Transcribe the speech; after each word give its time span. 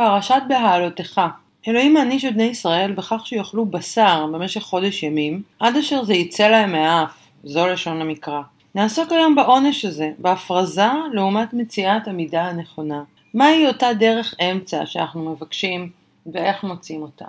פרשת 0.00 0.42
בהעלותך 0.48 1.20
אלוהים 1.68 1.94
מעניש 1.94 2.24
את 2.24 2.34
בני 2.34 2.42
ישראל 2.42 2.92
בכך 2.92 3.26
שיאכלו 3.26 3.66
בשר 3.66 4.26
במשך 4.32 4.60
חודש 4.60 5.02
ימים, 5.02 5.42
עד 5.58 5.76
אשר 5.76 6.04
זה 6.04 6.14
יצא 6.14 6.48
להם 6.48 6.72
מהאף, 6.72 7.12
זו 7.44 7.66
לשון 7.66 8.00
המקרא. 8.00 8.40
נעסוק 8.74 9.12
היום 9.12 9.34
בעונש 9.34 9.84
הזה, 9.84 10.10
בהפרזה 10.18 10.86
לעומת 11.12 11.54
מציאת 11.54 12.08
המידה 12.08 12.42
הנכונה. 12.42 13.02
מהי 13.34 13.66
אותה 13.66 13.86
דרך 13.98 14.34
אמצע 14.40 14.86
שאנחנו 14.86 15.30
מבקשים 15.30 15.90
ואיך 16.32 16.64
מוצאים 16.64 17.02
אותה? 17.02 17.26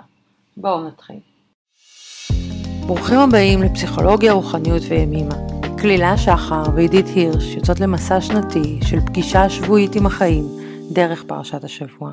בואו 0.56 0.86
נתחיל. 0.86 1.20
ברוכים 2.86 3.18
הבאים 3.18 3.62
לפסיכולוגיה, 3.62 4.32
רוחניות 4.32 4.82
וימימה. 4.88 5.34
כלילה 5.80 6.18
שחר 6.18 6.62
ועידית 6.74 7.06
הירש 7.14 7.54
יוצאות 7.54 7.80
למסע 7.80 8.20
שנתי 8.20 8.80
של 8.88 9.00
פגישה 9.06 9.50
שבועית 9.50 9.96
עם 9.96 10.06
החיים 10.06 10.44
דרך 10.92 11.24
פרשת 11.26 11.64
השבוע. 11.64 12.12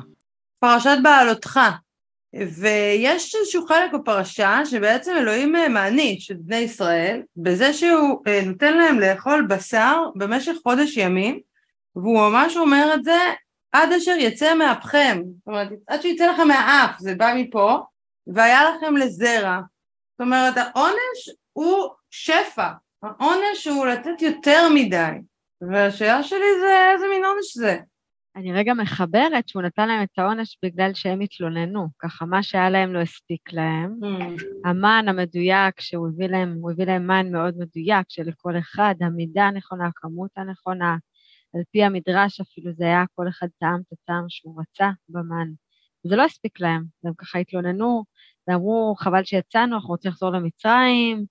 פרשת 0.60 0.96
בעלותך, 1.02 1.60
ויש 2.34 3.34
איזשהו 3.34 3.66
חלק 3.66 3.92
בפרשה 3.92 4.60
שבעצם 4.64 5.12
אלוהים 5.16 5.56
אה, 5.56 5.68
מעניש 5.68 6.30
את 6.30 6.40
בני 6.40 6.56
ישראל 6.56 7.22
בזה 7.36 7.72
שהוא 7.72 8.22
אה, 8.26 8.40
נותן 8.46 8.78
להם 8.78 9.00
לאכול 9.00 9.46
בשר 9.48 10.02
במשך 10.14 10.52
חודש 10.62 10.96
ימים 10.96 11.40
והוא 11.96 12.20
ממש 12.20 12.56
אומר 12.56 12.90
את 12.94 13.04
זה 13.04 13.18
עד 13.72 13.92
אשר 13.92 14.14
יצא 14.18 14.54
מאפכם, 14.54 15.22
זאת 15.38 15.46
אומרת 15.46 15.68
עד 15.86 16.02
שיצא 16.02 16.30
לכם 16.30 16.48
מהאף, 16.48 16.90
זה 16.98 17.14
בא 17.14 17.32
מפה 17.36 17.78
והיה 18.26 18.70
לכם 18.70 18.96
לזרע, 18.96 19.60
זאת 20.12 20.20
אומרת 20.20 20.54
העונש 20.56 21.30
הוא 21.52 21.88
שפע, 22.10 22.68
העונש 23.02 23.66
הוא 23.66 23.86
לתת 23.86 24.22
יותר 24.22 24.68
מדי. 24.74 25.12
והשאלה 25.60 26.22
שלי 26.22 26.60
זה 26.60 26.90
איזה 26.92 27.06
מין 27.08 27.24
עונש 27.24 27.56
זה 27.56 27.78
אני 28.36 28.52
רגע 28.52 28.74
מחברת 28.74 29.48
שהוא 29.48 29.62
נתן 29.62 29.88
להם 29.88 30.02
את 30.02 30.18
העונש 30.18 30.58
בגלל 30.64 30.94
שהם 30.94 31.20
התלוננו, 31.20 31.88
ככה 31.98 32.26
מה 32.26 32.42
שהיה 32.42 32.70
להם 32.70 32.92
לא 32.92 32.98
הספיק 32.98 33.52
להם. 33.52 33.98
Mm. 34.02 34.68
המן 34.68 35.04
המדויק 35.08 35.80
שהוא 35.80 36.08
הביא 36.08 36.26
להם, 36.26 36.58
הוא 36.60 36.70
הביא 36.70 36.84
להם 36.84 37.06
מן 37.06 37.32
מאוד 37.32 37.54
מדויק 37.58 38.06
שלכל 38.08 38.58
אחד, 38.58 38.94
המידה 39.00 39.44
הנכונה, 39.44 39.86
הכמות 39.86 40.30
הנכונה, 40.36 40.96
על 41.54 41.62
פי 41.70 41.84
המדרש 41.84 42.40
אפילו 42.40 42.72
זה 42.72 42.84
היה 42.84 43.04
כל 43.14 43.28
אחד 43.28 43.48
טעם 43.58 43.80
את 43.80 43.92
הטעם 43.92 44.24
שהוא 44.28 44.60
רצה 44.60 44.90
במן. 45.08 45.48
זה 46.06 46.16
לא 46.16 46.24
הספיק 46.24 46.60
להם, 46.60 46.84
הם 47.04 47.12
ככה 47.18 47.38
התלוננו 47.38 48.04
ואמרו 48.48 48.94
חבל 48.98 49.24
שיצאנו, 49.24 49.74
אנחנו 49.74 49.88
רוצים 49.88 50.10
לחזור 50.10 50.30
למצרים, 50.30 51.24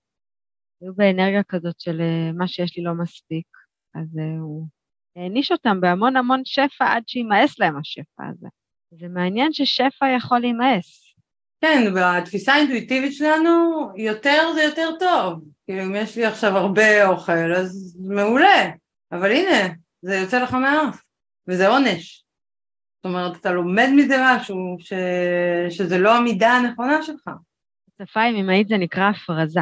היו 0.80 0.94
באנרגיה 0.94 1.42
כזאת 1.42 1.80
של 1.80 2.00
מה 2.34 2.48
שיש 2.48 2.76
לי 2.76 2.82
לא 2.82 2.94
מספיק, 2.94 3.46
אז 3.94 4.18
אה, 4.18 4.40
הוא 4.40 4.66
העניש 5.16 5.52
אותם 5.52 5.80
בהמון 5.80 6.16
המון 6.16 6.42
שפע 6.44 6.94
עד 6.94 7.02
שימאס 7.06 7.58
להם 7.58 7.76
השפע 7.78 8.22
הזה. 8.30 8.48
זה 8.90 9.08
מעניין 9.08 9.52
ששפע 9.52 10.06
יכול 10.16 10.38
להימאס. 10.38 11.14
כן, 11.60 11.92
בתפיסה 11.96 12.52
האינטואיטיבית 12.54 13.12
שלנו, 13.12 13.88
יותר 13.96 14.52
זה 14.54 14.62
יותר 14.62 14.90
טוב. 14.98 15.44
כאילו, 15.66 15.82
אם 15.82 15.94
יש 15.94 16.16
לי 16.16 16.24
עכשיו 16.26 16.56
הרבה 16.56 17.08
אוכל, 17.08 17.54
אז 17.56 17.98
מעולה. 18.08 18.70
אבל 19.12 19.32
הנה, 19.32 19.74
זה 20.02 20.14
יוצא 20.14 20.42
לך 20.42 20.54
מהאף, 20.54 21.02
וזה 21.48 21.68
עונש. 21.68 22.24
זאת 22.96 23.04
אומרת, 23.04 23.36
אתה 23.36 23.52
לומד 23.52 23.88
מזה 23.96 24.16
משהו 24.26 24.76
ש... 24.78 24.92
שזה 25.70 25.98
לא 25.98 26.16
המידה 26.16 26.50
הנכונה 26.50 27.02
שלך. 27.02 27.30
בשפה 28.00 28.20
ימימאית 28.20 28.68
זה 28.68 28.76
נקרא 28.76 29.10
הפרזה. 29.10 29.60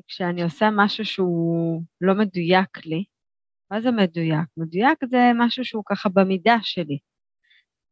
וכשאני 0.00 0.42
עושה 0.42 0.68
משהו 0.72 1.04
שהוא 1.04 1.82
לא 2.00 2.14
מדויק 2.14 2.86
לי, 2.86 3.04
מה 3.70 3.80
זה 3.80 3.90
מדויק? 3.90 4.48
מדויק 4.56 4.98
זה 5.10 5.30
משהו 5.34 5.64
שהוא 5.64 5.82
ככה 5.86 6.08
במידה 6.08 6.56
שלי. 6.62 6.98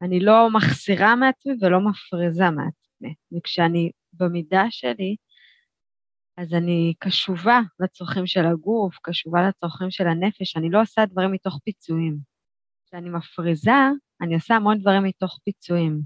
אני 0.02 0.20
לא 0.20 0.50
מחסירה 0.50 1.16
מעצמי 1.16 1.52
ולא 1.60 1.80
מפריזה 1.80 2.50
מעצמי. 2.50 3.14
וכשאני 3.36 3.90
במידה 4.12 4.64
שלי, 4.70 5.16
אז 6.36 6.54
אני 6.54 6.94
קשובה 6.98 7.60
לצרכים 7.80 8.26
של 8.26 8.46
הגוף, 8.46 8.98
קשובה 9.02 9.48
לצרכים 9.48 9.90
של 9.90 10.06
הנפש, 10.06 10.56
אני 10.56 10.70
לא 10.70 10.80
עושה 10.80 11.06
דברים 11.06 11.32
מתוך 11.32 11.60
פיצויים. 11.64 12.18
כשאני 12.86 13.10
מפריזה, 13.10 13.70
אני 14.20 14.34
עושה 14.34 14.54
המון 14.54 14.78
דברים 14.78 15.02
מתוך 15.02 15.38
פיצויים. 15.44 16.00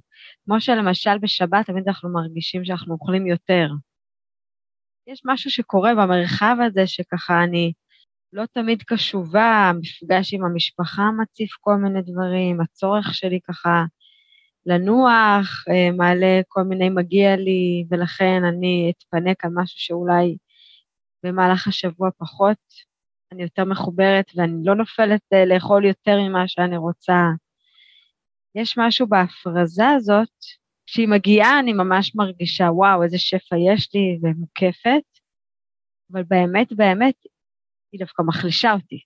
כמו 0.44 0.60
שלמשל 0.60 1.18
בשבת 1.18 1.66
תמיד 1.66 1.84
אנחנו 1.88 2.12
מרגישים 2.12 2.64
שאנחנו 2.64 2.94
אוכלים 2.94 3.26
יותר. 3.26 3.68
יש 5.06 5.22
משהו 5.24 5.50
שקורה 5.50 5.94
במרחב 5.94 6.56
הזה 6.66 6.86
שככה 6.86 7.44
אני 7.44 7.72
לא 8.32 8.44
תמיד 8.52 8.82
קשובה, 8.82 9.70
המפגש 9.70 10.34
עם 10.34 10.44
המשפחה 10.44 11.02
מציף 11.22 11.50
כל 11.60 11.76
מיני 11.76 12.02
דברים, 12.02 12.60
הצורך 12.60 13.14
שלי 13.14 13.40
ככה 13.48 13.84
לנוח, 14.66 15.64
אה, 15.70 15.90
מעלה 15.96 16.40
כל 16.48 16.62
מיני 16.62 16.88
מגיע 16.88 17.36
לי, 17.36 17.84
ולכן 17.90 18.42
אני 18.44 18.92
אתפנק 18.96 19.44
על 19.44 19.50
משהו 19.54 19.80
שאולי 19.80 20.36
במהלך 21.22 21.68
השבוע 21.68 22.10
פחות, 22.18 22.58
אני 23.32 23.42
יותר 23.42 23.64
מחוברת 23.64 24.26
ואני 24.34 24.64
לא 24.64 24.74
נופלת 24.74 25.20
אה, 25.32 25.44
לאכול 25.44 25.84
יותר 25.84 26.20
ממה 26.20 26.48
שאני 26.48 26.76
רוצה. 26.76 27.22
יש 28.54 28.78
משהו 28.78 29.06
בהפרזה 29.06 29.88
הזאת, 29.88 30.28
כשהיא 30.86 31.08
מגיעה 31.08 31.58
אני 31.58 31.72
ממש 31.72 32.14
מרגישה, 32.14 32.64
וואו, 32.64 33.02
איזה 33.02 33.18
שפע 33.18 33.56
יש 33.56 33.94
לי 33.94 34.18
ומוקפת, 34.22 35.02
אבל 36.12 36.22
באמת, 36.22 36.72
באמת, 36.72 37.14
היא 37.92 37.98
דווקא 37.98 38.22
מחלישה 38.22 38.72
אותי. 38.72 39.00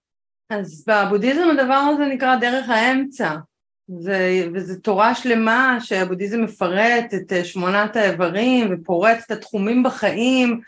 אז 0.50 0.84
בבודהיזם 0.88 1.48
הדבר 1.52 1.74
הזה 1.74 2.06
נקרא 2.06 2.36
דרך 2.36 2.68
האמצע, 2.68 3.36
זה, 3.88 4.48
וזו 4.54 4.80
תורה 4.80 5.14
שלמה 5.14 5.78
שהבודהיזם 5.80 6.42
מפרט 6.42 7.14
את 7.14 7.32
אה, 7.32 7.44
שמונת 7.44 7.96
האיברים 7.96 8.68
ופורט 8.70 9.18
את 9.26 9.30
התחומים 9.30 9.82
בחיים 9.82 10.60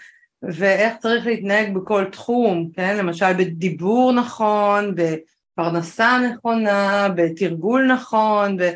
ואיך 0.43 0.97
צריך 0.97 1.27
להתנהג 1.27 1.75
בכל 1.75 2.04
תחום, 2.04 2.71
כן? 2.75 2.97
למשל 2.97 3.32
בדיבור 3.32 4.12
נכון, 4.12 4.94
בפרנסה 4.94 6.19
נכונה, 6.19 7.09
בתרגול 7.16 7.87
נכון, 7.87 8.56
ב... 8.56 8.71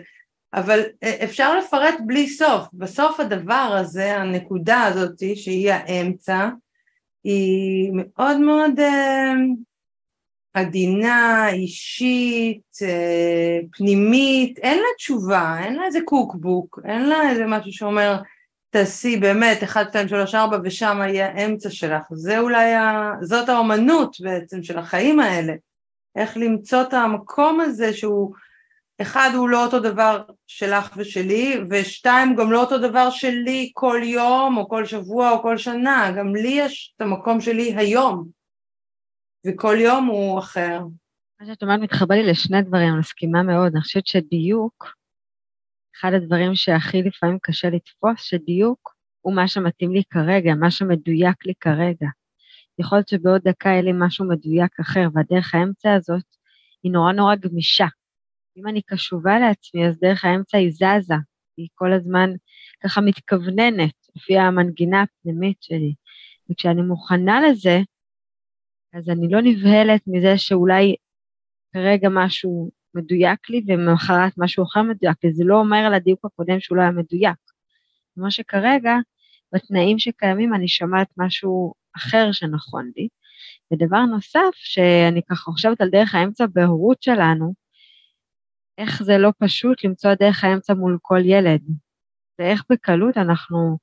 אבל 0.55 0.81
אה, 1.03 1.25
אפשר 1.25 1.59
לפרט 1.59 1.95
בלי 2.07 2.29
סוף. 2.29 2.69
בסוף 2.73 3.21
הדבר 3.21 3.77
הזה, 3.81 4.17
הנקודה 4.17 4.83
הזאת 4.83 5.19
שהיא 5.35 5.73
האמצע, 5.73 6.49
היא 7.25 7.91
מאוד 7.95 8.41
מאוד 8.41 8.81
אה, 8.81 9.33
עדינה, 10.55 11.49
אישית, 11.53 12.63
אה, 12.83 13.59
פנימית, 13.73 14.59
אין 14.59 14.79
לה 14.79 14.89
תשובה, 14.97 15.57
אין 15.65 15.75
לה 15.75 15.85
איזה 15.85 15.99
קוקבוק, 16.05 16.79
אין 16.85 17.09
לה 17.09 17.31
איזה 17.31 17.47
משהו 17.47 17.73
שאומר 17.73 18.17
תעשי 18.71 19.17
באמת 19.17 19.63
1, 19.63 19.89
2, 19.91 20.09
3, 20.09 20.35
4 20.35 20.59
ושם 20.65 21.01
יהיה 21.03 21.33
האמצע 21.33 21.71
שלך, 21.71 22.03
זה 22.13 22.39
אולי, 22.39 22.75
ה... 22.75 23.13
זאת 23.23 23.49
האומנות 23.49 24.17
בעצם 24.21 24.63
של 24.63 24.79
החיים 24.79 25.21
האלה, 25.21 25.53
איך 26.17 26.37
למצוא 26.37 26.83
את 26.83 26.95
המקום 26.95 27.61
הזה 27.61 27.93
שהוא 27.93 28.35
אחד 29.03 29.31
הוא 29.37 29.49
לא 29.49 29.65
אותו 29.65 29.81
דבר 29.81 30.23
שלך 30.47 30.95
ושלי, 30.97 31.61
ושתיים 31.71 32.37
גם 32.37 32.53
לא 32.53 32.61
אותו 32.61 32.79
דבר 32.79 33.11
שלי 33.11 33.71
כל 33.75 34.01
יום 34.05 34.57
או 34.57 34.69
כל 34.69 34.85
שבוע 34.85 35.31
או 35.31 35.43
כל 35.43 35.59
שנה, 35.59 36.13
גם 36.19 36.37
לי 36.37 36.49
יש 36.49 36.95
את 36.97 37.03
המקום 37.03 37.41
שלי 37.41 37.75
היום, 37.77 38.29
וכל 39.47 39.77
יום 39.81 40.07
הוא 40.07 40.39
אחר. 40.39 40.81
מה 41.41 41.47
שאת 41.47 41.63
אומרת 41.63 41.81
מתחבר 41.81 42.15
לי 42.15 42.31
לשני 42.31 42.63
דברים, 42.63 42.89
אני 42.89 42.99
מסכימה 42.99 43.43
מאוד, 43.43 43.73
אני 43.73 43.81
חושבת 43.81 44.07
שדיוק, 44.07 44.95
אחד 45.97 46.13
הדברים 46.13 46.55
שהכי 46.55 47.03
לפעמים 47.03 47.39
קשה 47.43 47.71
לתפוס, 47.71 48.23
שדיוק 48.23 48.95
הוא 49.21 49.35
מה 49.35 49.49
שמתאים 49.49 49.93
לי 49.93 50.03
כרגע, 50.11 50.55
מה 50.55 50.71
שמדויק 50.71 51.47
לי 51.47 51.53
כרגע. 51.61 52.07
יכול 52.79 52.99
להיות 52.99 53.09
שבעוד 53.09 53.43
דקה 53.45 53.69
יהיה 53.69 53.83
לי 53.83 53.93
משהו 53.95 54.29
מדויק 54.29 54.81
אחר, 54.81 55.09
והדרך 55.15 55.55
האמצע 55.55 55.95
הזאת 55.95 56.25
היא 56.83 56.93
נורא 56.93 57.13
נורא 57.13 57.35
גמישה. 57.35 57.87
אם 58.61 58.69
אני 58.69 58.83
קשובה 58.83 59.39
לעצמי, 59.39 59.89
אז 59.89 59.99
דרך 60.01 60.25
האמצע 60.25 60.59
היא 60.59 60.71
זזה, 60.71 61.15
היא 61.57 61.69
כל 61.75 61.93
הזמן 61.93 62.31
ככה 62.85 63.01
מתכווננת 63.01 63.95
לפי 64.17 64.39
המנגינה 64.39 65.03
הפנימית 65.03 65.63
שלי. 65.63 65.95
וכשאני 66.51 66.83
מוכנה 66.83 67.41
לזה, 67.41 67.79
אז 68.95 69.09
אני 69.09 69.29
לא 69.31 69.41
נבהלת 69.43 70.03
מזה 70.07 70.39
שאולי 70.39 70.95
כרגע 71.73 72.09
משהו 72.13 72.71
מדויק 72.95 73.51
לי 73.51 73.63
ומחרת 73.69 74.33
משהו 74.39 74.65
אחר 74.65 74.83
מדויק 74.83 75.25
לי, 75.25 75.33
זה 75.33 75.45
לא 75.45 75.59
אומר 75.59 75.79
על 75.79 75.95
הדיוק 75.95 76.25
הקודם 76.25 76.61
שהוא 76.61 76.77
לא 76.77 76.83
היה 76.83 76.91
מדויק. 76.91 77.39
כמו 78.15 78.31
שכרגע, 78.31 78.95
בתנאים 79.55 79.99
שקיימים 79.99 80.55
אני 80.55 80.69
שומעת 80.69 81.09
משהו 81.17 81.75
אחר 81.97 82.33
שנכון 82.33 82.91
לי. 82.97 83.09
ודבר 83.73 84.01
נוסף, 84.01 84.51
שאני 84.55 85.23
ככה 85.31 85.51
חושבת 85.51 85.81
על 85.81 85.91
דרך 85.91 86.15
האמצע 86.15 86.47
בהורות 86.47 87.03
שלנו, 87.03 87.55
איך 88.81 89.03
זה 89.03 89.19
לא 89.19 89.31
פשוט 89.39 89.85
למצוא 89.85 90.15
דרך 90.15 90.45
האמצע 90.45 90.75
מול 90.75 90.99
כל 91.03 91.21
ילד, 91.25 91.61
ואיך 92.39 92.65
בקלות 92.71 93.17
אנחנו 93.17 93.79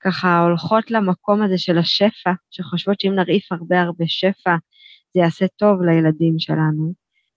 ככה 0.00 0.40
הולכות 0.40 0.90
למקום 0.90 1.42
הזה 1.42 1.58
של 1.58 1.78
השפע, 1.78 2.30
שחושבות 2.50 3.00
שאם 3.00 3.14
נרעיף 3.14 3.52
הרבה 3.52 3.80
הרבה 3.80 4.04
שפע, 4.06 4.56
זה 5.14 5.20
יעשה 5.20 5.46
טוב 5.56 5.82
לילדים 5.82 6.38
שלנו. 6.38 6.92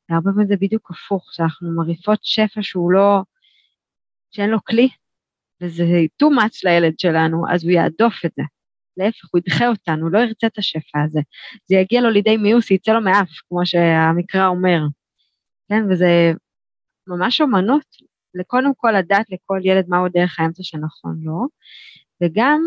והרבה 0.10 0.32
פעמים 0.32 0.48
זה 0.48 0.56
בדיוק 0.62 0.92
הפוך, 0.92 1.30
שאנחנו 1.34 1.76
מרעיפות 1.76 2.20
שפע 2.22 2.62
שהוא 2.62 2.92
לא, 2.92 3.22
שאין 4.32 4.50
לו 4.50 4.64
כלי, 4.64 4.90
וזה 5.62 5.84
too 6.24 6.28
much 6.28 6.60
לילד 6.64 7.00
שלנו, 7.00 7.44
אז 7.54 7.64
הוא 7.64 7.72
יעדוף 7.72 8.26
את 8.26 8.32
זה. 8.36 8.44
להפך, 8.98 9.30
הוא 9.32 9.40
ידחה 9.40 9.68
אותנו, 9.68 10.02
הוא 10.02 10.12
לא 10.12 10.20
ירצה 10.20 10.48
את 10.48 10.58
השפע 10.58 11.04
הזה. 11.06 11.20
זה 11.66 11.76
יגיע 11.76 12.02
לו 12.02 12.10
לידי 12.10 12.38
מיוס, 12.38 12.72
יצא 12.72 12.92
לו 12.92 13.02
מאף, 13.02 13.30
כמו 13.50 13.66
שהמקרא 13.66 14.48
אומר. 14.48 14.80
כן, 15.70 15.84
וזה 15.92 16.32
ממש 17.10 17.42
אומנות, 17.42 17.86
לקודם 18.36 18.72
כל 18.78 18.92
לדעת 18.92 19.26
לכל 19.30 19.60
ילד 19.64 19.86
מהו 19.88 20.10
דרך 20.10 20.40
האמצע 20.40 20.64
שנכון 20.64 21.20
לו, 21.24 21.48
וגם 22.24 22.62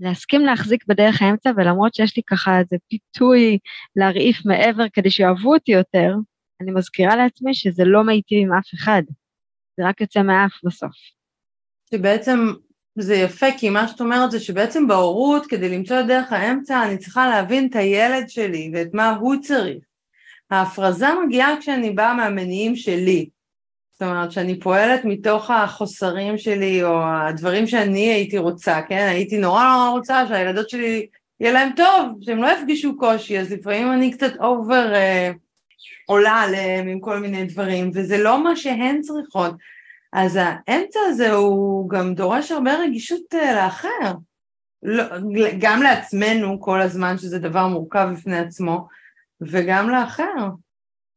להסכים 0.00 0.40
להחזיק 0.40 0.84
בדרך 0.86 1.22
האמצע, 1.22 1.50
ולמרות 1.56 1.94
שיש 1.94 2.16
לי 2.16 2.22
ככה 2.26 2.58
איזה 2.58 2.76
פיתוי 2.88 3.58
להרעיף 3.96 4.36
מעבר 4.46 4.84
כדי 4.92 5.10
שיאהבו 5.10 5.54
אותי 5.54 5.72
יותר, 5.72 6.14
אני 6.60 6.70
מזכירה 6.70 7.16
לעצמי 7.16 7.54
שזה 7.54 7.84
לא 7.84 8.04
מיטיב 8.04 8.38
עם 8.42 8.52
אף 8.52 8.74
אחד, 8.74 9.02
זה 9.76 9.88
רק 9.88 10.00
יוצא 10.00 10.22
מהאף 10.22 10.52
בסוף. 10.64 10.96
שבעצם 11.90 12.38
זה 12.98 13.14
יפה, 13.14 13.46
כי 13.58 13.70
מה 13.70 13.88
שאת 13.88 14.00
אומרת 14.00 14.30
זה 14.30 14.40
שבעצם 14.40 14.86
בהורות, 14.88 15.46
כדי 15.46 15.68
למצוא 15.68 16.00
את 16.00 16.06
דרך 16.06 16.32
האמצע, 16.32 16.86
אני 16.86 16.98
צריכה 16.98 17.28
להבין 17.28 17.66
את 17.70 17.76
הילד 17.76 18.28
שלי 18.28 18.70
ואת 18.74 18.88
מה 18.94 19.10
הוא 19.10 19.36
צריך. 19.42 19.84
ההפרזה 20.50 21.06
מגיעה 21.26 21.54
כשאני 21.60 21.90
באה 21.90 22.14
מהמניעים 22.14 22.76
שלי. 22.76 23.28
זאת 23.92 24.02
אומרת, 24.02 24.32
שאני 24.32 24.60
פועלת 24.60 25.04
מתוך 25.04 25.50
החוסרים 25.50 26.38
שלי, 26.38 26.84
או 26.84 27.02
הדברים 27.04 27.66
שאני 27.66 28.12
הייתי 28.12 28.38
רוצה, 28.38 28.82
כן? 28.88 29.06
הייתי 29.10 29.38
נורא 29.38 29.64
נורא 29.64 29.88
רוצה 29.88 30.26
שהילדות 30.28 30.70
שלי 30.70 31.06
יהיה 31.40 31.52
להם 31.52 31.70
טוב, 31.76 32.18
שהם 32.20 32.42
לא 32.42 32.48
יפגישו 32.48 32.96
קושי, 32.96 33.38
אז 33.38 33.52
לפעמים 33.52 33.92
אני 33.92 34.12
קצת 34.12 34.32
אובר 34.40 34.94
אה, 34.94 35.30
עולה 36.06 36.32
עליהם 36.32 36.88
עם 36.88 37.00
כל 37.00 37.18
מיני 37.18 37.44
דברים, 37.44 37.90
וזה 37.94 38.18
לא 38.18 38.44
מה 38.44 38.56
שהן 38.56 39.00
צריכות. 39.00 39.54
אז 40.12 40.38
האמצע 40.42 41.00
הזה 41.06 41.32
הוא 41.32 41.90
גם 41.90 42.14
דורש 42.14 42.52
הרבה 42.52 42.74
רגישות 42.74 43.34
אה, 43.34 43.54
לאחר. 43.54 44.12
לא, 44.82 45.04
גם 45.58 45.82
לעצמנו 45.82 46.60
כל 46.60 46.80
הזמן, 46.80 47.18
שזה 47.18 47.38
דבר 47.38 47.66
מורכב 47.68 48.08
בפני 48.12 48.38
עצמו, 48.38 48.86
וגם 49.40 49.90
לאחר. 49.90 50.48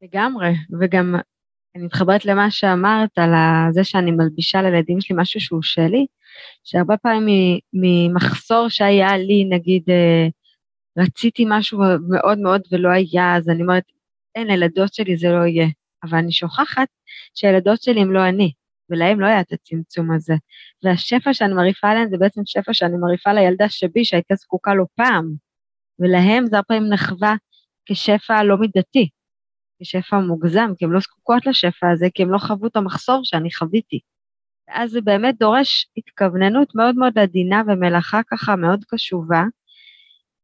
לגמרי, 0.02 0.54
וגם 0.82 1.16
אני 1.76 1.86
מתחברת 1.86 2.26
למה 2.26 2.52
שאמרת 2.52 3.18
על 3.18 3.32
זה 3.72 3.84
שאני 3.84 4.12
מלבישה 4.12 4.62
לילדים 4.62 5.02
שלי 5.02 5.16
משהו 5.20 5.42
שהוא 5.42 5.62
שלי, 5.62 6.06
שהרבה 6.64 6.98
פעמים 6.98 7.60
ממחסור 7.74 8.70
שהיה 8.70 9.18
לי, 9.18 9.46
נגיד, 9.50 9.84
אה, 9.90 10.28
רציתי 10.98 11.46
משהו 11.48 11.80
מאוד 12.10 12.38
מאוד 12.38 12.62
ולא 12.72 12.90
היה, 12.90 13.36
אז 13.36 13.50
אני 13.50 13.62
אומרת, 13.62 13.84
אין, 14.36 14.48
לילדות 14.48 14.94
שלי 14.94 15.18
זה 15.18 15.30
לא 15.30 15.46
יהיה. 15.46 15.68
אבל 16.04 16.18
אני 16.18 16.32
שוכחת 16.32 16.88
שהילדות 17.34 17.82
שלי 17.82 18.02
הם 18.02 18.12
לא 18.12 18.30
אני, 18.30 18.52
ולהם 18.90 19.20
לא 19.20 19.26
היה 19.26 19.42
את 19.42 19.54
הצמצום 19.54 20.12
הזה. 20.12 20.34
והשפע 20.84 21.34
שאני 21.34 21.54
מרעיפה 21.54 21.88
עליהם 21.88 22.10
זה 22.10 22.18
בעצם 22.18 22.42
שפע 22.46 22.74
שאני 22.74 22.98
מרעיפה 22.98 23.34
לילדה 23.34 23.70
שבי, 23.70 24.06
שהייתה 24.06 24.36
זקוקה 24.36 24.74
לו 24.74 24.86
פעם, 24.96 25.34
ולהם 26.00 26.46
זה 26.46 26.56
הרבה 26.56 26.66
פעמים 26.68 26.90
נחווה 26.90 27.36
כשפע 27.90 28.44
לא 28.44 28.58
מידתי. 28.58 29.10
כשפע 29.84 30.20
מוגזם, 30.20 30.72
כי 30.78 30.86
הן 30.86 30.92
לא 30.92 31.00
זקוקות 31.00 31.46
לשפע 31.46 31.92
הזה, 31.94 32.08
כי 32.14 32.24
הן 32.24 32.30
לא 32.30 32.38
חוו 32.38 32.68
את 32.68 32.76
המחסור 32.76 33.22
שאני 33.24 33.50
חוויתי. 33.54 34.00
ואז 34.68 34.92
זה 34.92 35.02
באמת 35.02 35.38
דורש 35.40 35.88
התכווננות 35.98 36.76
מאוד 36.76 36.96
מאוד 36.96 37.20
עדינה 37.20 37.62
ומלאכה 37.68 38.22
ככה 38.32 38.56
מאוד 38.56 38.86
קשובה 38.88 39.44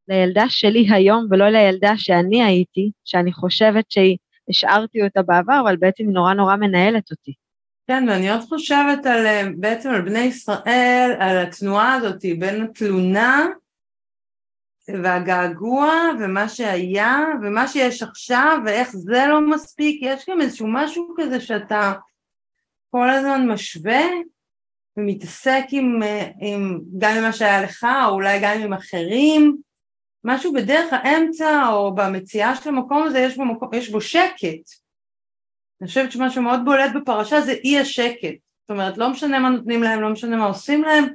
לילדה 0.08 0.46
שלי 0.50 0.88
היום 0.90 1.28
ולא 1.32 1.50
לילדה 1.50 1.98
שאני 1.98 2.44
הייתי, 2.44 2.92
שאני 3.06 3.34
חושבת 3.34 3.86
שהשארתי 3.90 5.04
אותה 5.04 5.22
בעבר, 5.22 5.62
אבל 5.64 5.76
בעצם 5.76 6.04
היא 6.04 6.14
נורא 6.14 6.34
נורא 6.34 6.56
מנהלת 6.56 7.12
אותי. 7.12 7.34
כן, 7.88 8.06
ואני 8.10 8.32
עוד 8.32 8.42
חושבת 8.42 9.06
על, 9.06 9.26
בעצם 9.58 9.90
על 9.90 10.02
בני 10.02 10.20
ישראל, 10.20 11.12
על 11.20 11.38
התנועה 11.38 11.94
הזאת 11.94 12.22
בין 12.40 12.62
התלונה 12.62 13.48
והגעגוע 14.90 15.94
ומה 16.20 16.50
שהיה 16.50 17.18
ומה 17.42 17.68
שיש 17.68 18.04
עכשיו 18.04 18.58
ואיך 18.66 18.90
זה 18.92 19.26
לא 19.30 19.42
מספיק, 19.42 20.00
יש 20.02 20.30
גם 20.30 20.42
איזשהו 20.42 20.68
משהו 20.70 21.14
כזה 21.18 21.42
שאתה 21.42 21.94
כל 22.92 23.10
הזמן 23.10 23.48
משווה 23.48 24.04
ומתעסק 24.98 25.64
עם, 25.70 26.00
עם, 26.40 26.80
גם 26.98 27.12
עם 27.18 27.24
מה 27.24 27.34
שהיה 27.34 27.62
לך 27.62 27.88
או 28.06 28.14
אולי 28.14 28.40
גם 28.42 28.62
עם 28.62 28.74
אחרים, 28.74 29.58
משהו 30.24 30.54
בדרך 30.54 30.94
האמצע 30.94 31.68
או 31.68 31.96
במציאה 31.96 32.56
של 32.56 32.70
המקום 32.70 33.04
הזה 33.04 33.20
יש 33.20 33.38
בו, 33.38 33.44
יש 33.74 33.90
בו 33.90 34.02
שקט. 34.02 34.86
אני 35.82 35.88
חושבת 35.88 36.12
שמשהו 36.12 36.42
מאוד 36.42 36.60
בולט 36.66 36.92
בפרשה 36.96 37.42
זה 37.42 37.52
אי 37.52 37.80
השקט. 37.80 38.36
זאת 38.62 38.70
אומרת, 38.70 38.98
לא 38.98 39.10
משנה 39.10 39.40
מה 39.40 39.50
נותנים 39.50 39.84
להם, 39.84 40.02
לא 40.02 40.10
משנה 40.10 40.38
מה 40.38 40.46
עושים 40.46 40.84
להם, 40.84 41.06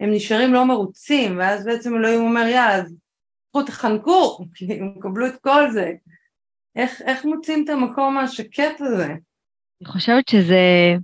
הם 0.00 0.10
נשארים 0.12 0.52
לא 0.52 0.66
מרוצים, 0.66 1.38
ואז 1.38 1.64
בעצם 1.64 1.94
אלוהים 1.94 2.20
אומר, 2.20 2.40
יאללה, 2.40 2.74
אז 2.74 2.96
קחו 3.50 3.62
תחנקו, 3.62 4.38
הם 4.80 4.94
יקבלו 4.98 5.26
את 5.26 5.40
כל 5.40 5.70
זה. 5.70 5.92
איך, 6.76 7.02
איך 7.02 7.24
מוצאים 7.24 7.64
את 7.64 7.68
המקום 7.68 8.18
השקט 8.18 8.80
הזה? 8.80 9.06
אני 9.80 9.88
חושבת 9.88 10.28
שזה 10.28 10.94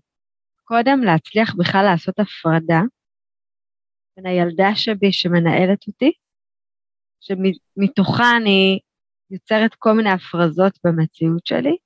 קודם 0.65 1.01
להצליח 1.05 1.55
בכלל 1.59 1.85
לעשות 1.85 2.19
הפרדה 2.19 2.81
בין 4.17 4.27
הילדה 4.27 4.75
שבי 4.75 5.13
שמנהלת 5.13 5.87
אותי, 5.87 6.13
שמתוכה 7.21 8.37
אני 8.41 8.79
יוצרת 9.31 9.75
כל 9.75 9.93
מיני 9.93 10.11
הפרזות 10.11 10.79
במציאות 10.85 11.47
שלי, 11.47 11.77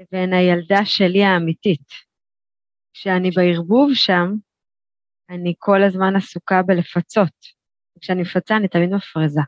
לבין 0.00 0.32
הילדה 0.32 0.84
שלי 0.84 1.24
האמיתית. 1.24 1.88
כשאני 2.92 3.30
בערבוב 3.30 3.90
שם, 3.94 4.34
אני 5.30 5.54
כל 5.58 5.82
הזמן 5.82 6.16
עסוקה 6.16 6.62
בלפצות. 6.62 7.64
כשאני 8.00 8.22
מפצה 8.22 8.56
אני 8.56 8.68
תמיד 8.68 8.90
מפרזה. 8.90 9.40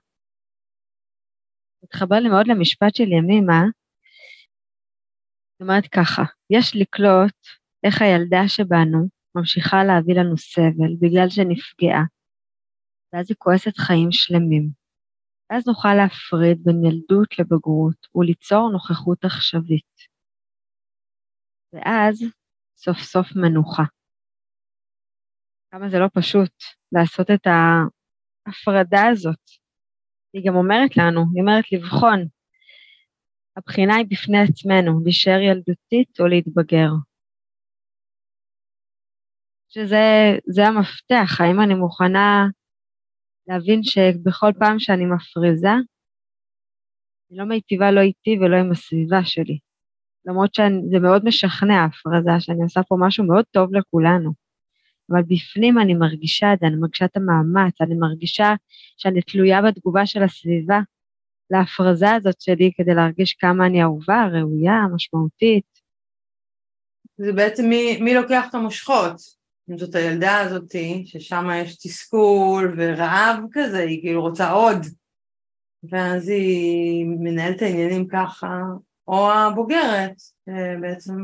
מתחבר 1.82 2.16
לי 2.16 2.28
מאוד 2.28 2.46
למשפט 2.48 2.94
של 2.94 3.12
ימימה, 3.12 3.62
זאת 5.52 5.60
אומרת 5.60 5.86
ככה, 5.86 6.22
יש 6.50 6.76
לקלוט 6.76 7.40
איך 7.84 8.02
הילדה 8.02 8.48
שבנו 8.48 9.08
ממשיכה 9.34 9.84
להביא 9.84 10.14
לנו 10.20 10.38
סבל 10.38 10.92
בגלל 11.00 11.28
שנפגעה, 11.28 12.04
ואז 13.12 13.26
היא 13.30 13.36
כועסת 13.38 13.76
חיים 13.76 14.12
שלמים. 14.12 14.70
ואז 15.50 15.68
נוכל 15.68 15.94
להפריד 15.94 16.58
בין 16.64 16.84
ילדות 16.84 17.38
לבגרות 17.38 18.06
וליצור 18.14 18.70
נוכחות 18.72 19.24
עכשווית. 19.24 19.96
ואז 21.72 22.24
סוף 22.76 22.98
סוף 22.98 23.26
מנוחה. 23.36 23.82
כמה 25.70 25.88
זה 25.88 25.98
לא 25.98 26.06
פשוט 26.14 26.52
לעשות 26.92 27.30
את 27.30 27.46
ההפרדה 28.46 29.06
הזאת. 29.12 29.50
היא 30.32 30.42
גם 30.46 30.54
אומרת 30.56 30.96
לנו, 30.96 31.20
היא 31.34 31.40
אומרת 31.42 31.72
לבחון. 31.72 32.26
הבחינה 33.56 33.94
היא 33.96 34.06
בפני 34.10 34.38
עצמנו, 34.38 35.00
להישאר 35.04 35.40
ילדותית 35.40 36.20
או 36.20 36.26
להתבגר. 36.26 36.90
שזה 39.68 40.66
המפתח, 40.66 41.40
האם 41.40 41.60
אני 41.60 41.74
מוכנה 41.74 42.46
להבין 43.48 43.82
שבכל 43.82 44.52
פעם 44.58 44.78
שאני 44.78 45.04
מפריזה, 45.06 45.74
אני 47.30 47.38
לא 47.38 47.44
מיטיבה 47.44 47.90
לא 47.90 48.00
איתי 48.00 48.38
ולא 48.40 48.56
עם 48.56 48.70
הסביבה 48.72 49.24
שלי. 49.24 49.58
למרות 50.24 50.54
שזה 50.54 50.98
מאוד 51.02 51.24
משכנע, 51.24 51.74
ההפרזה, 51.74 52.30
שאני 52.40 52.62
עושה 52.62 52.80
פה 52.88 52.96
משהו 53.00 53.24
מאוד 53.26 53.44
טוב 53.50 53.74
לכולנו. 53.74 54.45
אבל 55.10 55.22
בפנים 55.22 55.78
אני 55.78 55.94
מרגישה 55.94 56.52
את 56.52 56.58
זה, 56.60 56.66
אני 56.66 56.76
מרגישה 56.76 57.04
את 57.04 57.16
המאמץ, 57.16 57.80
אני 57.80 57.94
מרגישה 57.94 58.54
שאני 58.96 59.22
תלויה 59.22 59.62
בתגובה 59.62 60.06
של 60.06 60.22
הסביבה 60.22 60.80
להפרזה 61.50 62.12
הזאת 62.12 62.40
שלי 62.40 62.70
כדי 62.76 62.94
להרגיש 62.94 63.34
כמה 63.34 63.66
אני 63.66 63.82
אהובה, 63.82 64.26
ראויה, 64.32 64.80
משמעותית. 64.94 65.64
זה 67.16 67.32
בעצם 67.32 67.68
מי, 67.68 68.00
מי 68.00 68.14
לוקח 68.14 68.46
את 68.50 68.54
המושכות. 68.54 69.36
אם 69.70 69.78
זאת 69.78 69.94
הילדה 69.94 70.40
הזאתי, 70.40 71.02
ששם 71.06 71.46
יש 71.54 71.76
תסכול 71.76 72.74
ורעב 72.78 73.38
כזה, 73.52 73.78
היא 73.78 74.02
כאילו 74.02 74.22
רוצה 74.22 74.50
עוד. 74.50 74.76
ואז 75.90 76.28
היא 76.28 77.06
מנהלת 77.06 77.62
העניינים 77.62 78.06
ככה, 78.08 78.60
או 79.08 79.32
הבוגרת, 79.32 80.14
בעצם 80.80 81.14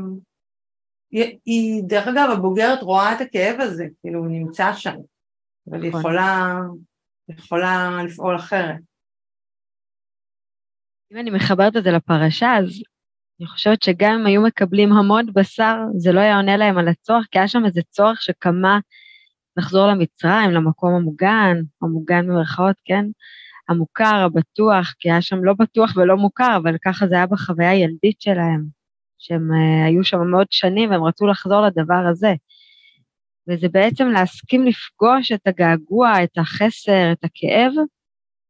היא, 1.45 1.83
דרך 1.87 2.07
אגב, 2.07 2.29
הבוגרת 2.33 2.81
רואה 2.81 3.13
את 3.13 3.21
הכאב 3.21 3.59
הזה, 3.59 3.85
כאילו 4.01 4.19
הוא 4.19 4.27
נמצא 4.27 4.73
שם, 4.73 4.95
אבל 5.69 5.83
היא 5.83 5.89
נכון. 5.89 5.99
יכולה, 5.99 6.59
יכולה 7.29 7.89
לפעול 8.05 8.35
אחרת. 8.35 8.79
אם 11.11 11.17
אני 11.17 11.29
מחברת 11.29 11.77
את 11.77 11.83
זה 11.83 11.91
לפרשה, 11.91 12.57
אז 12.57 12.83
אני 13.39 13.47
חושבת 13.47 13.83
שגם 13.83 14.19
אם 14.19 14.25
היו 14.25 14.41
מקבלים 14.41 14.93
המון 14.93 15.25
בשר, 15.33 15.77
זה 15.97 16.11
לא 16.11 16.19
היה 16.19 16.35
עונה 16.35 16.57
להם 16.57 16.77
על 16.77 16.87
הצורך, 16.87 17.27
כי 17.31 17.39
היה 17.39 17.47
שם 17.47 17.65
איזה 17.65 17.81
צורך 17.89 18.21
שקמה 18.21 18.79
לחזור 19.57 19.87
למצרים, 19.87 20.51
למקום 20.51 20.93
המוגן, 20.93 21.57
המוגן 21.81 22.27
במרכאות, 22.27 22.75
כן? 22.85 23.05
המוכר, 23.69 24.15
הבטוח, 24.25 24.93
כי 24.99 25.11
היה 25.11 25.21
שם 25.21 25.43
לא 25.43 25.53
בטוח 25.59 25.97
ולא 25.97 26.17
מוכר, 26.17 26.57
אבל 26.63 26.75
ככה 26.85 27.07
זה 27.07 27.15
היה 27.15 27.27
בחוויה 27.27 27.69
הילדית 27.69 28.21
שלהם. 28.21 28.82
שהם 29.23 29.49
uh, 29.51 29.87
היו 29.87 30.03
שם 30.03 30.17
מאוד 30.31 30.47
שנים 30.49 30.91
והם 30.91 31.03
רצו 31.03 31.27
לחזור 31.27 31.61
לדבר 31.61 32.07
הזה. 32.11 32.33
וזה 33.49 33.67
בעצם 33.69 34.07
להסכים 34.07 34.65
לפגוש 34.65 35.31
את 35.31 35.47
הגעגוע, 35.47 36.23
את 36.23 36.37
החסר, 36.37 37.11
את 37.11 37.23
הכאב, 37.23 37.71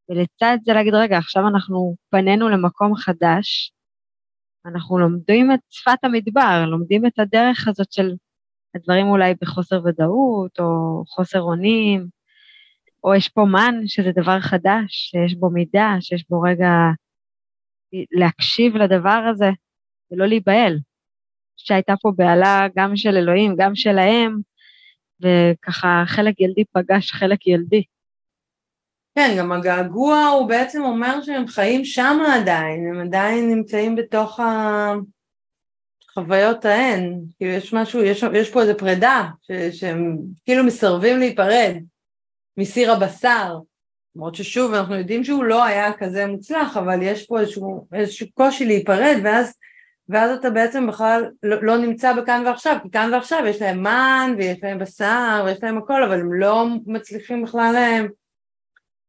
ולצד 0.08 0.58
זה 0.64 0.72
להגיד, 0.72 0.94
רגע, 0.94 1.18
עכשיו 1.18 1.48
אנחנו 1.48 1.96
פנינו 2.10 2.48
למקום 2.48 2.96
חדש, 2.96 3.72
אנחנו 4.66 4.98
לומדים 4.98 5.52
את 5.52 5.60
שפת 5.70 5.98
המדבר, 6.04 6.64
לומדים 6.66 7.06
את 7.06 7.18
הדרך 7.18 7.68
הזאת 7.68 7.92
של 7.92 8.12
הדברים 8.74 9.06
אולי 9.06 9.34
בחוסר 9.40 9.80
ודאות, 9.84 10.60
או 10.60 11.02
חוסר 11.06 11.40
אונים, 11.40 12.06
או 13.04 13.14
יש 13.14 13.28
פה 13.28 13.44
מן, 13.44 13.74
שזה 13.86 14.10
דבר 14.16 14.40
חדש, 14.40 14.86
שיש 14.90 15.34
בו 15.34 15.50
מידה, 15.50 15.96
שיש 16.00 16.24
בו 16.30 16.40
רגע 16.40 16.70
להקשיב 18.12 18.76
לדבר 18.76 19.24
הזה, 19.30 19.50
ולא 20.14 20.26
להיבהל. 20.26 20.78
שהייתה 21.56 21.94
פה 22.02 22.12
בהלה 22.16 22.66
גם 22.76 22.96
של 22.96 23.16
אלוהים, 23.16 23.54
גם 23.56 23.74
שלהם, 23.74 24.38
וככה 25.20 26.02
חלק 26.06 26.40
ילדי 26.40 26.64
פגש 26.72 27.12
חלק 27.12 27.46
ילדי. 27.46 27.82
כן, 29.14 29.34
גם 29.38 29.52
הגעגוע 29.52 30.26
הוא 30.26 30.48
בעצם 30.48 30.82
אומר 30.82 31.22
שהם 31.22 31.46
חיים 31.46 31.84
שם 31.84 32.18
עדיין, 32.40 32.86
הם 32.88 33.00
עדיין 33.00 33.50
נמצאים 33.50 33.96
בתוך 33.96 34.40
החוויות 36.10 36.64
ההן, 36.64 37.20
כאילו 37.36 37.52
יש 37.52 37.74
משהו, 37.74 38.02
יש, 38.02 38.24
יש 38.34 38.50
פה 38.50 38.62
איזה 38.62 38.74
פרידה, 38.74 39.24
ש, 39.42 39.52
שהם 39.52 40.18
כאילו 40.44 40.64
מסרבים 40.64 41.18
להיפרד 41.18 41.74
מסיר 42.56 42.92
הבשר, 42.92 43.58
למרות 44.16 44.34
ששוב 44.34 44.74
אנחנו 44.74 44.94
יודעים 44.94 45.24
שהוא 45.24 45.44
לא 45.44 45.64
היה 45.64 45.92
כזה 45.92 46.26
מוצלח, 46.26 46.76
אבל 46.76 47.02
יש 47.02 47.26
פה 47.26 47.40
איזשהו, 47.40 47.88
איזשהו 47.92 48.26
קושי 48.34 48.64
להיפרד, 48.64 49.16
ואז, 49.24 49.54
ואז 50.08 50.38
אתה 50.38 50.50
בעצם 50.50 50.86
בכלל 50.86 51.30
לא, 51.42 51.62
לא 51.62 51.76
נמצא 51.76 52.12
בכאן 52.12 52.42
ועכשיו, 52.46 52.76
כי 52.82 52.90
כאן 52.90 53.14
ועכשיו 53.14 53.46
יש 53.46 53.62
להם 53.62 53.82
מן 53.82 54.34
ויש 54.38 54.58
להם 54.62 54.78
בשר 54.78 55.42
ויש 55.46 55.58
להם 55.62 55.78
הכל, 55.78 56.02
אבל 56.02 56.20
הם 56.20 56.32
לא 56.32 56.66
מצליחים 56.86 57.42
בכלל 57.42 57.70
להם 57.72 58.08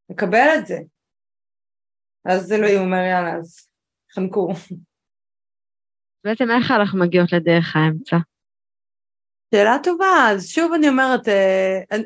לקבל 0.10 0.48
את 0.60 0.68
זה. 0.68 0.78
אז 2.26 2.52
אלוהים 2.52 2.82
אומר 2.82 2.98
יאללה, 2.98 3.36
אז 3.36 3.70
חנקו. 4.16 4.54
בעצם 6.26 6.52
איך 6.52 6.72
אנחנו 6.72 7.00
מגיעות 7.00 7.34
לדרך 7.34 7.76
האמצע? 7.76 8.18
שאלה 9.56 9.78
טובה, 9.84 10.28
אז 10.32 10.50
שוב 10.50 10.74
אני 10.74 10.90
אומרת, 10.90 11.28
אה, 11.28 11.82
אני, 11.92 12.04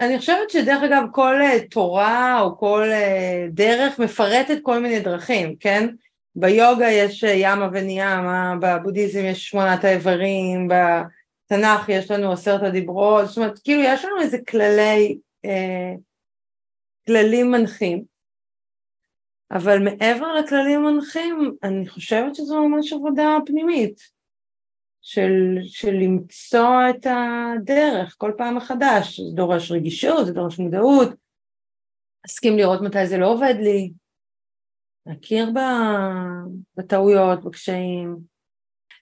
אני 0.00 0.18
חושבת 0.18 0.50
שדרך 0.50 0.82
אגב 0.82 1.02
כל 1.12 1.42
אה, 1.42 1.68
תורה 1.70 2.40
או 2.40 2.58
כל 2.58 2.82
אה, 2.92 3.46
דרך 3.50 3.98
מפרטת 3.98 4.58
כל 4.62 4.78
מיני 4.78 5.00
דרכים, 5.00 5.56
כן? 5.56 5.88
ביוגה 6.36 6.90
יש 6.90 7.22
ימה 7.22 7.68
וניאמה, 7.72 8.54
בבודהיזם 8.60 9.20
יש 9.24 9.48
שמונת 9.48 9.84
האיברים, 9.84 10.68
בתנ"ך 10.68 11.88
יש 11.88 12.10
לנו 12.10 12.32
עשרת 12.32 12.62
הדיברות, 12.62 13.26
זאת 13.26 13.36
אומרת, 13.36 13.58
כאילו 13.64 13.82
יש 13.82 14.04
לנו 14.04 14.20
איזה 14.20 14.38
כללי, 14.48 15.18
כללים 17.06 17.50
מנחים, 17.50 18.04
אבל 19.50 19.78
מעבר 19.78 20.34
לכללים 20.34 20.86
המנחים, 20.86 21.56
אני 21.62 21.88
חושבת 21.88 22.34
שזו 22.34 22.68
ממש 22.68 22.92
עבודה 22.92 23.36
פנימית. 23.46 24.22
של, 25.04 25.58
של 25.62 25.90
למצוא 25.90 26.76
את 26.90 27.06
הדרך 27.06 28.14
כל 28.18 28.32
פעם 28.36 28.56
מחדש, 28.56 29.20
זה 29.20 29.36
דורש 29.36 29.72
רגישות, 29.72 30.26
זה 30.26 30.32
דורש 30.32 30.58
מודעות, 30.58 31.08
אסכים 32.26 32.56
לראות 32.56 32.80
מתי 32.80 33.06
זה 33.06 33.18
לא 33.18 33.32
עובד 33.32 33.54
לי, 33.60 33.92
להכיר 35.06 35.50
בטעויות, 36.76 37.44
בקשיים, 37.44 38.16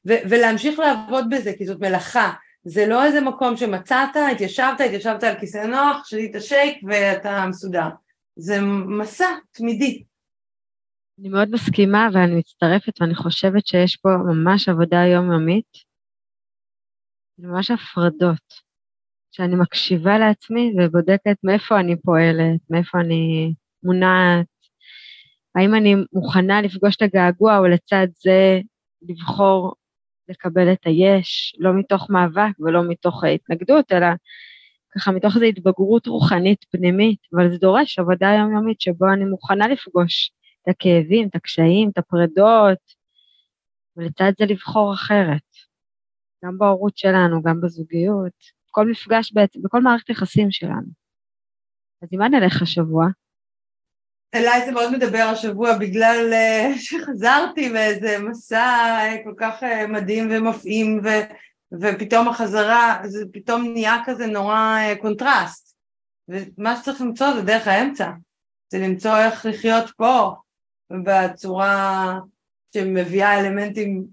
ו- 0.09 0.23
ולהמשיך 0.30 0.78
לעבוד 0.78 1.25
בזה, 1.30 1.52
כי 1.59 1.66
זאת 1.66 1.80
מלאכה, 1.80 2.33
זה 2.64 2.87
לא 2.87 3.04
איזה 3.04 3.21
מקום 3.21 3.57
שמצאת, 3.57 4.09
התיישבת, 4.33 4.80
התיישבת 4.87 5.23
על 5.23 5.38
כיסא 5.40 5.66
נוח, 5.66 6.07
שלית 6.07 6.37
שייק 6.40 6.78
ואתה 6.88 7.47
מסודר, 7.49 7.88
זה 8.37 8.61
מסע 9.00 9.28
תמידי. 9.50 10.04
אני 11.21 11.28
מאוד 11.28 11.50
מסכימה 11.50 12.09
ואני 12.12 12.37
מצטרפת 12.38 13.00
ואני 13.00 13.14
חושבת 13.14 13.66
שיש 13.66 13.97
פה 13.97 14.09
ממש 14.09 14.69
עבודה 14.69 14.97
יומיומית 14.97 15.90
ממש 17.38 17.71
הפרדות. 17.71 18.71
שאני 19.33 19.57
מקשיבה 19.57 20.19
לעצמי 20.19 20.73
ובודקת 20.78 21.37
מאיפה 21.45 21.80
אני 21.80 21.97
פועלת, 21.97 22.61
מאיפה 22.71 23.00
אני 23.00 23.54
מונעת, 23.83 24.47
האם 25.54 25.75
אני 25.75 25.95
מוכנה 26.12 26.62
לפגוש 26.62 26.97
את 26.97 27.02
הגעגוע 27.02 27.59
או 27.59 27.66
לצד 27.66 28.07
זה 28.14 28.61
לבחור 29.02 29.75
לקבל 30.28 30.73
את 30.73 30.87
היש, 30.87 31.57
לא 31.59 31.71
מתוך 31.78 32.11
מאבק 32.11 32.61
ולא 32.61 32.83
מתוך 32.88 33.25
התנגדות, 33.25 33.92
אלא 33.92 34.07
ככה 34.95 35.12
מתוך 35.12 35.35
איזו 35.35 35.47
התבגרות 35.47 36.07
רוחנית 36.07 36.64
פנימית, 36.71 37.19
אבל 37.35 37.52
זה 37.52 37.59
דורש 37.59 37.99
עבודה 37.99 38.28
יומיומית 38.38 38.80
שבו 38.80 39.07
אני 39.12 39.25
מוכנה 39.25 39.69
לפגוש 39.69 40.33
את 40.62 40.69
הכאבים, 40.69 41.28
את 41.28 41.35
הקשיים, 41.35 41.90
את 41.90 41.99
הפרדות, 41.99 42.78
ולצד 43.97 44.33
זה 44.38 44.47
לבחור 44.47 44.95
אחרת. 44.95 45.42
גם 46.45 46.59
בהורות 46.59 46.99
שלנו, 46.99 47.42
גם 47.42 47.61
בזוגיות, 47.61 48.33
כל 48.71 48.90
מפגש 48.90 49.33
בעצם, 49.33 49.62
בכל 49.62 49.83
מערכת 49.83 50.11
יחסים 50.11 50.50
שלנו. 50.50 50.88
אז 52.02 52.09
עם 52.12 52.21
מה 52.21 52.28
נלך 52.28 52.62
השבוע? 52.62 53.07
אליי 54.35 54.67
זה 54.67 54.73
מאוד 54.73 54.93
מדבר 54.93 55.29
השבוע 55.33 55.79
בגלל 55.79 56.33
uh, 56.33 56.79
שחזרתי 56.79 57.69
באיזה 57.69 58.19
מסע 58.19 58.99
uh, 58.99 59.25
כל 59.25 59.35
כך 59.37 59.63
uh, 59.63 59.87
מדהים 59.89 60.29
ומפעים 60.31 61.01
ו, 61.05 61.09
ופתאום 61.81 62.29
החזרה, 62.29 63.01
זה 63.05 63.25
פתאום 63.33 63.73
נהיה 63.73 63.97
כזה 64.07 64.27
נורא 64.27 64.79
uh, 64.93 65.03
קונטרסט 65.03 65.77
ומה 66.29 66.77
שצריך 66.77 67.01
למצוא 67.01 67.35
זה 67.35 67.43
דרך 67.43 67.69
האמצע, 67.69 68.11
זה 68.69 68.79
למצוא 68.79 69.19
איך 69.19 69.47
לחיות 69.47 69.91
פה 69.97 70.35
בצורה 70.91 72.19
שמביאה 72.75 73.41
אלמנטים 73.41 74.05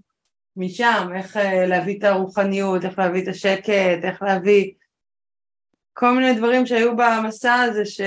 משם, 0.57 1.09
איך 1.15 1.37
אה, 1.37 1.65
להביא 1.65 1.99
את 1.99 2.03
הרוחניות, 2.03 2.85
איך 2.85 2.99
להביא 2.99 3.23
את 3.23 3.27
השקט, 3.27 4.03
איך 4.03 4.23
להביא 4.23 4.71
כל 5.99 6.13
מיני 6.15 6.33
דברים 6.37 6.65
שהיו 6.65 6.95
במסע 6.97 7.53
הזה 7.53 7.85
ש... 7.85 8.01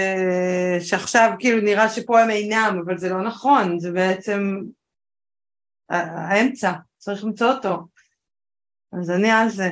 שעכשיו 0.81 1.31
כאילו 1.39 1.61
נראה 1.61 1.89
שפה 1.89 2.21
הם 2.21 2.31
אינם, 2.31 2.83
אבל 2.85 2.99
זה 2.99 3.09
לא 3.09 3.23
נכון, 3.23 3.79
זה 3.79 3.93
בעצם 3.93 4.61
האמצע, 5.91 6.73
צריך 6.97 7.25
למצוא 7.25 7.53
אותו. 7.53 7.87
אז 9.01 9.11
אני 9.11 9.31
על 9.31 9.49
זה. 9.49 9.71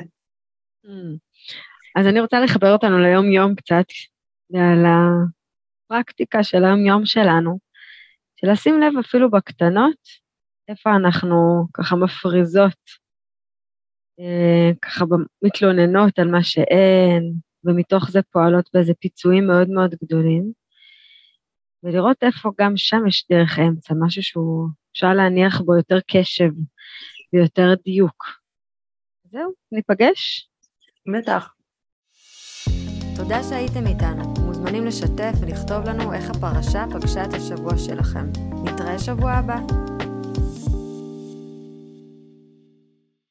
Mm. 0.85 1.17
אז 1.95 2.07
אני 2.07 2.19
רוצה 2.19 2.39
לחבר 2.39 2.73
אותנו 2.73 2.99
ליום-יום 2.99 3.55
קצת, 3.55 3.85
על 4.53 4.85
הפרקטיקה 4.85 6.43
של 6.43 6.65
היום-יום 6.65 7.05
שלנו, 7.05 7.59
של 8.35 8.51
לשים 8.51 8.79
לב 8.79 8.93
אפילו 8.99 9.31
בקטנות, 9.31 9.97
איפה 10.67 10.89
אנחנו 10.95 11.67
ככה 11.73 11.95
מפריזות, 11.95 12.81
אה, 14.19 14.71
ככה 14.81 15.05
מתלוננות 15.41 16.19
על 16.19 16.31
מה 16.31 16.43
שאין, 16.43 17.48
ומתוך 17.63 18.09
זה 18.11 18.19
פועלות 18.21 18.69
באיזה 18.73 18.93
פיצויים 18.93 19.47
מאוד 19.47 19.69
מאוד 19.69 19.95
גדולים, 20.03 20.51
ולראות 21.83 22.17
איפה 22.23 22.51
גם 22.61 22.77
שם 22.77 23.07
יש 23.07 23.25
דרך 23.31 23.59
אמצע, 23.59 23.93
משהו 23.99 24.23
שהוא, 24.23 24.67
אפשר 24.91 25.13
להניח 25.13 25.61
בו 25.61 25.75
יותר 25.75 25.99
קשב 26.11 26.49
ויותר 27.33 27.73
דיוק. 27.85 28.25
זהו, 29.31 29.51
ניפגש? 29.71 30.49
בטח. 31.17 31.53
תודה 33.15 33.43
שהייתם 33.43 33.87
איתנו. 33.87 34.33
מוזמנים 34.45 34.85
לשתף 34.85 35.33
ולכתוב 35.41 35.85
לנו 35.85 36.13
איך 36.13 36.29
הפרשה 36.29 36.85
פגשה 36.93 37.23
את 37.25 37.33
השבוע 37.33 37.77
שלכם. 37.77 38.25
נתראה 38.63 38.99
שבוע 38.99 39.31
הבא. 39.31 39.98